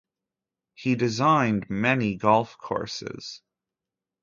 He 0.73 0.95
designed 0.95 1.69
many 1.69 2.15
golf 2.15 2.57
courses. 2.57 3.43